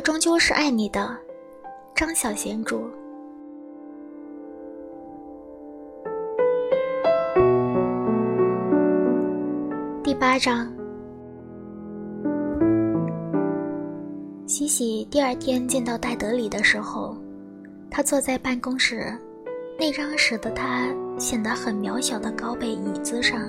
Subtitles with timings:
[0.00, 1.14] 终究是爱你的，
[1.94, 2.88] 张小娴主。
[10.02, 10.72] 第八章。
[14.46, 17.16] 西西第二天见到戴德里的时候，
[17.90, 19.12] 他坐在办公室
[19.78, 20.88] 那张使得他
[21.18, 23.40] 显得很渺小的高背椅子上，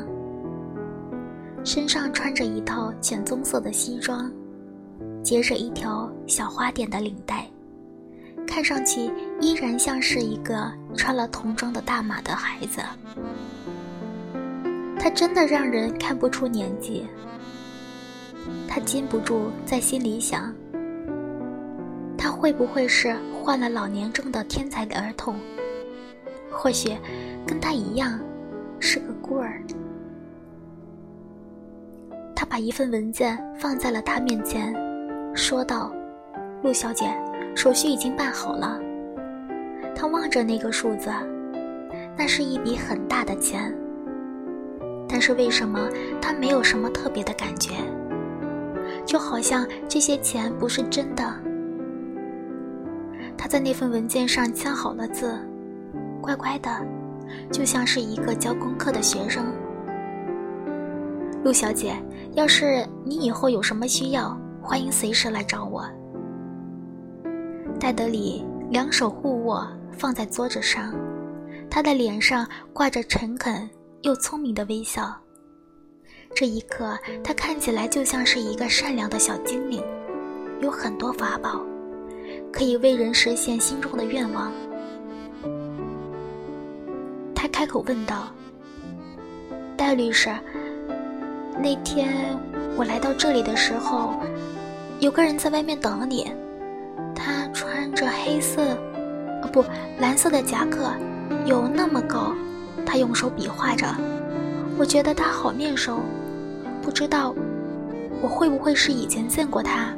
[1.63, 4.31] 身上穿着一套浅棕色的西装，
[5.23, 7.47] 结着一条小花点的领带，
[8.47, 12.81] 看上去依然像是一个穿了童装的大码的孩子。
[14.99, 17.07] 他真的让人看不出年纪。
[18.67, 20.53] 他禁不住在心里想。
[22.17, 25.35] 他会不会是患了老年症的天才的儿童？
[26.51, 26.95] 或许
[27.47, 28.19] 跟他一样，
[28.79, 29.61] 是个孤儿。
[32.35, 34.73] 他把一份文件放在了他面前，
[35.51, 35.91] 说道
[36.63, 37.13] ：“陆小姐，
[37.53, 38.79] 手续已经办好了。”
[39.93, 41.11] 他望着那个数字，
[42.17, 43.75] 那是一笔很大的钱。
[45.09, 45.89] 但是为什么
[46.21, 47.73] 他没有什么特别的感觉？
[49.05, 51.33] 就好像这些钱不是真的。
[53.37, 55.37] 他在那份文件上签好了字，
[56.21, 56.69] 乖乖的，
[57.51, 59.47] 就像是一个教功课的学生。
[61.43, 61.93] 陆小姐，
[62.35, 65.85] 要是你以后有什么需要，欢迎随时来找我。
[67.79, 70.93] 戴德里两手互握放在桌子上，
[71.69, 73.69] 他的脸上挂着诚恳
[74.03, 75.13] 又聪明的微笑。
[76.33, 79.83] 这一刻，他看起来就像是一个善良的小精灵，
[80.61, 81.59] 有很多法宝。
[82.53, 84.51] 可以为人实现心中的愿望。
[87.33, 88.27] 他开口问道
[89.75, 90.29] ：“戴律师，
[91.57, 92.37] 那天
[92.77, 94.13] 我来到这里的时候，
[95.01, 96.31] 有个人在外面等你。
[97.15, 98.61] 他穿着黑色，
[99.41, 99.65] 哦不，
[99.99, 100.91] 蓝色的夹克，
[101.45, 102.33] 有那么高。
[102.85, 103.87] 他用手比划着，
[104.77, 105.99] 我觉得他好面熟，
[106.83, 107.33] 不知道
[108.21, 109.91] 我会不会是以前见过他。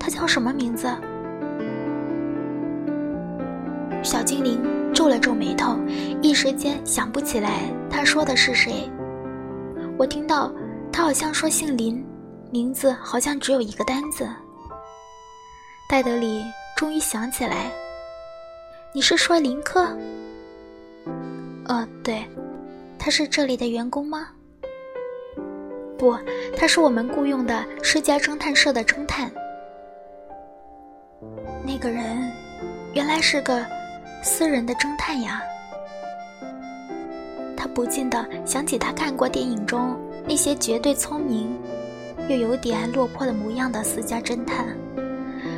[0.00, 0.88] 他叫什么名字？”
[4.02, 4.60] 小精灵
[4.92, 5.76] 皱了皱眉头，
[6.20, 8.90] 一时间想不起来他说的是谁。
[9.96, 10.52] 我听到
[10.92, 12.04] 他好像说姓林，
[12.50, 14.28] 名字好像只有一个单字。
[15.88, 16.44] 戴德里
[16.76, 17.70] 终于想起来，
[18.92, 19.86] 你是说林克？
[21.66, 22.24] 呃，对，
[22.98, 24.28] 他是这里的员工吗？
[25.98, 26.16] 不，
[26.56, 29.30] 他是我们雇佣的世家侦探社的侦探。
[31.64, 32.30] 那个人
[32.94, 33.64] 原来是个。
[34.22, 35.40] 私人的侦探呀，
[37.56, 39.96] 他不禁的想起他看过电影中
[40.26, 41.56] 那些绝对聪明，
[42.28, 44.76] 又有点落魄的模样的私家侦探，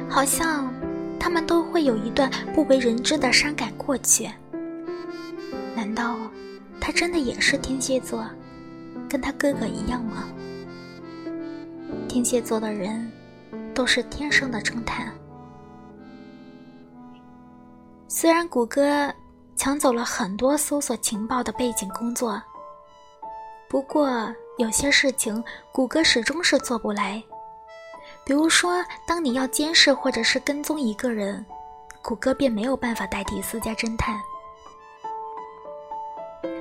[0.09, 0.73] 好像
[1.19, 4.29] 他们都会有一段不为人知的伤感过去。
[5.75, 6.17] 难道
[6.81, 8.25] 他真的也是天蝎座，
[9.09, 10.25] 跟他哥哥一样吗？
[12.09, 13.11] 天蝎座的人
[13.75, 15.13] 都是天生的侦探。
[18.09, 19.13] 虽然谷歌
[19.55, 22.43] 抢走了很多搜索情报的背景工作，
[23.69, 24.09] 不过
[24.59, 25.43] 有些事情
[25.73, 27.23] 谷歌始终是做不来。
[28.25, 31.45] 比如说，当你要监视或者是跟踪一个人，
[32.03, 34.19] 谷歌便没有办法代替私家侦探。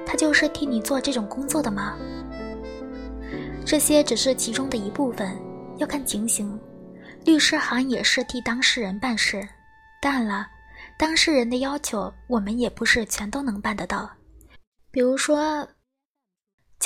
[0.05, 1.97] 他就是替你做这种工作的吗？
[3.65, 5.37] 这些只是其中的一部分，
[5.77, 6.57] 要看情形。
[7.25, 9.45] 律师行也是替当事人办事，
[10.01, 10.47] 当然了。
[10.97, 14.09] 当事人的要求，我们也不是全都能办得到。
[14.91, 15.67] 比如说，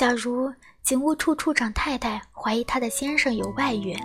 [0.02, 0.52] 假如
[0.82, 3.96] 警务处处长太太怀疑她的先生有外遇，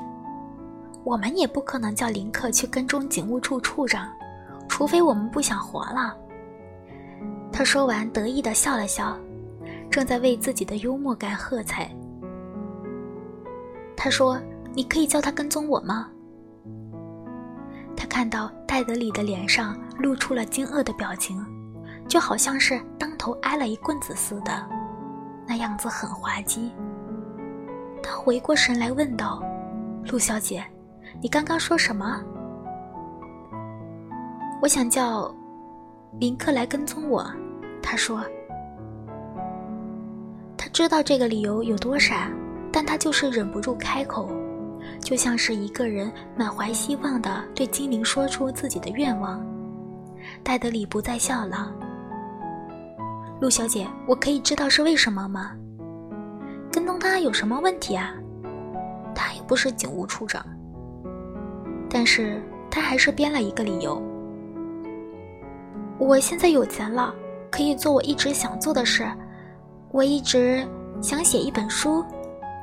[1.03, 4.08] 我们也不可能叫林克去跟踪警务处处长，
[4.69, 6.16] 除非我们不想活了。
[7.52, 9.18] 他说完，得意地笑了笑，
[9.90, 11.90] 正在为自己的幽默感喝彩。
[13.96, 14.40] 他说
[14.76, 16.11] ：“你可以叫他跟踪我吗？”
[17.97, 21.44] 他看到戴德里的脸上露出了惊愕的表情，
[22.08, 24.64] 就好像是当头挨了一棍子似的，
[25.47, 26.72] 那样子很滑稽。
[28.03, 29.41] 他回过神来问道
[30.11, 30.64] ：“陆小姐，
[31.22, 32.22] 你刚刚说什么
[34.61, 35.34] ？”“我想叫
[36.20, 37.26] 林克来跟踪我。”
[37.82, 38.22] 他说。
[40.58, 42.29] 他知道这个理由有多傻，
[42.72, 44.29] 但他就是忍不住开口。
[45.02, 49.46] 就像是一个人满怀希望的对精灵说出自己的愿望。
[50.44, 51.72] 戴德里不再笑了。
[53.39, 55.51] 陆小姐，我可以知道是为什么吗？
[56.72, 58.13] 跟踪他有什么问题啊？
[59.13, 60.43] 他也不是警务处长。
[61.89, 64.01] 但是他还是编了一个理由
[65.99, 67.13] ：“我现在有钱了，
[67.51, 69.07] 可以做我一直想做的事。
[69.91, 70.67] 我一直
[71.01, 72.03] 想写一本书，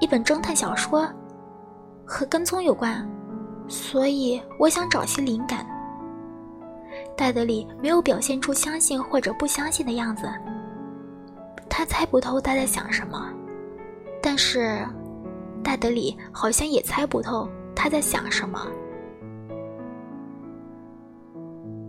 [0.00, 1.08] 一本侦探小说，
[2.04, 3.08] 和跟踪有关，
[3.68, 5.64] 所以我想找些灵感。”
[7.16, 10.28] 戴德里没有表现出相信或者不相信的样子。
[11.76, 13.28] 他猜不透他在想什么，
[14.22, 14.86] 但是
[15.60, 18.64] 戴德里好像也猜不透他在想什么。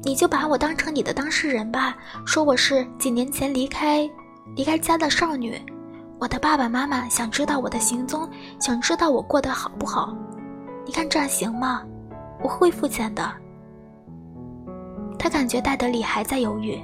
[0.02, 1.96] 你就把我当成你的当事人吧，
[2.26, 4.10] 说我是几年前离开
[4.56, 5.56] 离开家的少女，
[6.18, 8.28] 我的爸爸妈妈想知道我的行踪，
[8.60, 10.18] 想知道我过得好不好。
[10.84, 11.84] 你看这样行吗？
[12.42, 13.32] 我会付钱的。
[15.20, 16.82] 他感觉戴德里还在犹豫，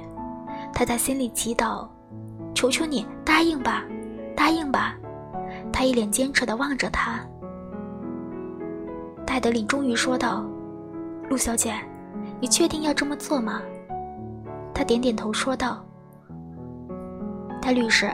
[0.72, 1.88] 他在心里祈祷。
[2.54, 3.84] 求求你答应吧，
[4.36, 4.96] 答应吧！
[5.72, 7.20] 他一脸坚持地望着他。
[9.26, 10.44] 戴德里终于说道
[11.30, 11.74] ：“陆小姐，
[12.40, 13.62] 你确定要这么做吗？”
[14.74, 15.84] 他点点头说道
[17.60, 18.10] ：“戴律师，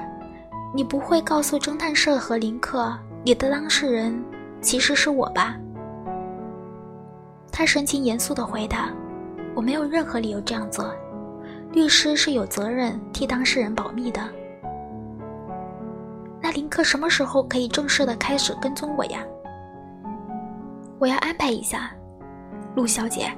[0.74, 4.16] 你不会告诉侦探社和林克，你的当事人
[4.60, 5.56] 其实是我吧？”
[7.50, 8.90] 他神情严肃地回答
[9.56, 10.94] ：“我没有任何理由这样做。”
[11.72, 14.20] 律师是有责任替当事人保密的。
[16.40, 19.20] 那林克什么时候可以正式的开始跟踪我呀？
[20.98, 21.90] 我要安排一下，
[22.74, 23.30] 陆小姐。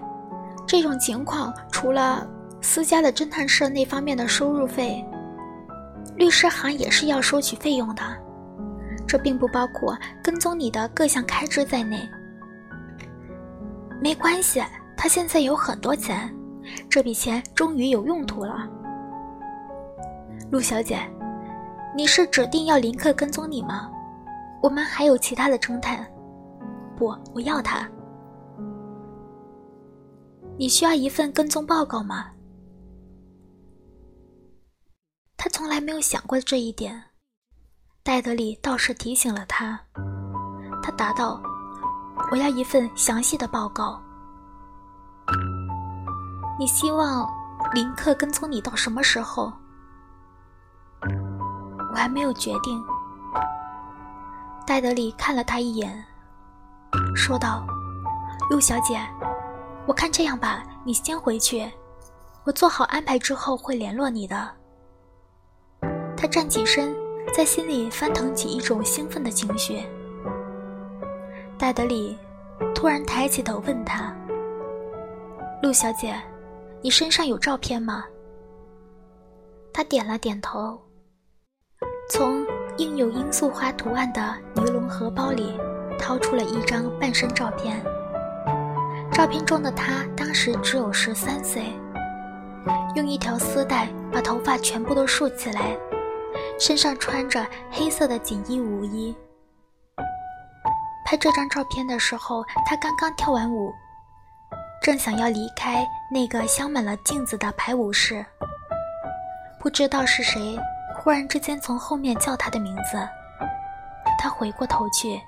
[0.67, 2.27] 这种情况除了
[2.61, 5.05] 私家的侦探社那方面的收入费，
[6.17, 8.03] 律师行也是要收取费用的。
[9.07, 12.09] 这并不包括跟踪你的各项开支在内。
[14.01, 14.63] 没关系，
[14.97, 16.33] 他现在有很多钱。
[16.89, 18.69] 这笔钱终于有用途了，
[20.51, 20.99] 陆小姐，
[21.97, 23.91] 你是指定要林克跟踪你吗？
[24.63, 26.05] 我们还有其他的侦探。
[26.97, 27.89] 不，我要他。
[30.59, 32.33] 你需要一份跟踪报告吗？
[35.37, 37.03] 他从来没有想过这一点，
[38.03, 39.81] 戴德里倒是提醒了他。
[40.83, 41.41] 他答道
[42.31, 44.03] ：“我要一份详细的报告。”
[46.61, 47.27] 你希望
[47.73, 49.51] 林克跟踪你到什么时候？
[51.91, 52.85] 我还没有决定。
[54.67, 56.05] 戴德里看了他一眼，
[57.17, 57.67] 说道
[58.51, 59.01] ：“陆小姐，
[59.87, 61.67] 我看这样吧，你先回去，
[62.45, 64.51] 我做好安排之后会联络你的。”
[66.15, 66.95] 他站起身，
[67.35, 69.83] 在心里翻腾起一种兴奋的情绪。
[71.57, 72.19] 戴德里
[72.75, 74.15] 突然抬起头问他
[75.65, 76.15] ：“陆小姐。”
[76.83, 78.05] 你身上有照片吗？
[79.73, 80.81] 他点了点头，
[82.09, 82.47] 从
[82.79, 85.59] 印有罂粟花图案的尼龙荷包里
[85.99, 87.85] 掏出了一张半身照片。
[89.13, 91.65] 照片中的他当时只有十三岁，
[92.95, 95.77] 用一条丝带把头发全部都束起来，
[96.59, 99.15] 身上穿着黑色的锦衣舞衣。
[101.05, 103.71] 拍这张照片的时候，他刚刚跳完舞。
[104.83, 108.25] 正想要离开那个镶满了镜子的排舞室，
[109.59, 110.59] 不知道是谁
[110.97, 112.97] 忽然之间从后面叫他的名字。
[114.19, 115.21] 他回过头去，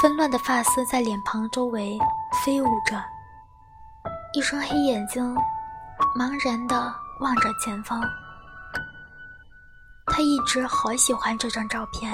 [0.00, 1.96] 纷乱的发丝在脸庞周围
[2.44, 3.00] 飞舞着，
[4.32, 5.36] 一双黑眼睛
[6.16, 8.02] 茫然地望着前方。
[10.06, 12.12] 他一直好喜欢这张照片，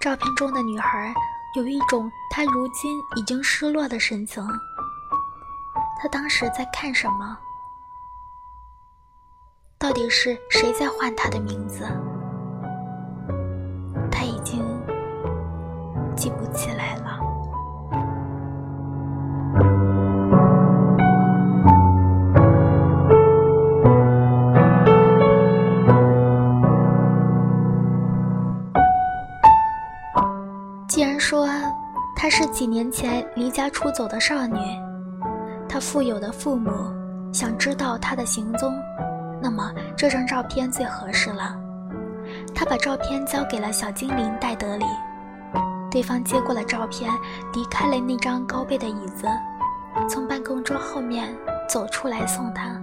[0.00, 1.14] 照片中的女孩
[1.56, 4.46] 有一种他如今已经失落的神情。
[6.04, 7.38] 他当时在看什么？
[9.78, 11.82] 到底是谁在唤他的名字？
[14.12, 14.62] 他已经
[16.14, 17.18] 记不起来了。
[30.86, 31.48] 既然说
[32.14, 34.83] 她是几年前离家出走的少女。
[35.74, 36.70] 他富有的父母
[37.32, 38.72] 想知道他的行踪，
[39.42, 41.56] 那么这张照片最合适了。
[42.54, 44.84] 他把照片交给了小精灵戴德里，
[45.90, 47.10] 对方接过了照片，
[47.52, 49.26] 离开了那张高背的椅子，
[50.08, 51.36] 从办公桌后面
[51.68, 52.80] 走出来送他。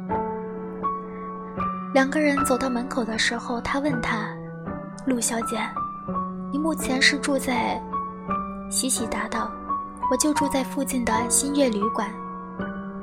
[1.93, 4.27] 两个人走到门口的时候，他问他
[5.07, 5.57] ：“陆小姐，
[6.51, 7.81] 你目前是住在？”
[8.69, 9.49] 喜喜答道
[10.11, 12.05] ：“我就住在附近的新月旅馆。”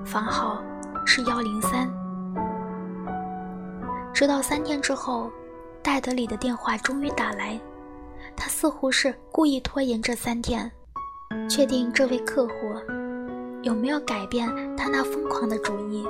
[0.09, 0.63] 房号
[1.05, 1.87] 是幺零三。
[4.15, 5.31] 直到三天之后，
[5.83, 7.61] 戴德里的电话终于打来。
[8.35, 10.71] 他似乎是故意拖延这三天，
[11.47, 12.53] 确定这位客户
[13.63, 14.49] 有没有改变
[14.79, 16.07] 他那疯狂的主意。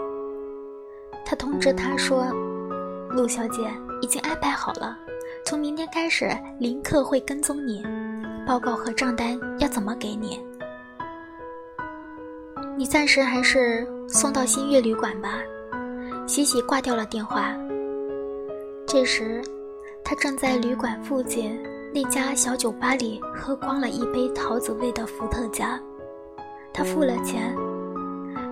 [1.27, 2.25] 他通知他说
[3.11, 3.69] ：“陆小姐
[4.01, 4.97] 已经安排好了，
[5.45, 7.85] 从明天开始林克会跟踪你，
[8.47, 10.41] 报告和账单要怎么给你？
[12.79, 15.41] 你暂时还是送到新月旅馆吧。”
[16.29, 17.53] 喜喜挂掉了电话。
[18.87, 19.43] 这时，
[20.05, 21.61] 他正在旅馆附近
[21.93, 25.81] 那家小酒吧里喝光了一杯桃子味的伏特加。
[26.73, 27.53] 他付了钱，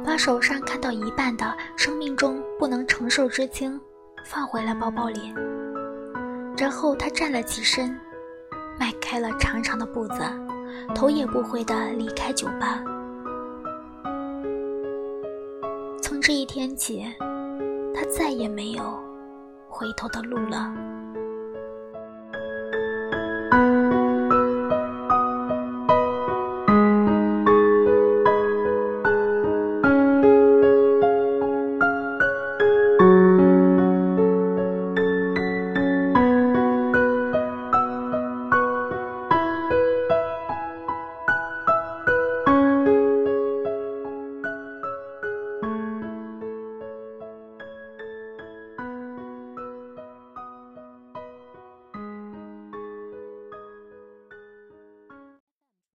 [0.04, 3.80] 把手上看到一半的生命中不能承受之轻
[4.24, 5.32] 放回了包包里。
[6.58, 7.96] 然后他站了起身，
[8.76, 10.20] 迈开了长长的步子，
[10.96, 12.82] 头也不回地离开酒吧。
[16.26, 17.06] 这一天起。
[17.94, 18.82] 他再也没有
[19.68, 20.95] 回头的路了。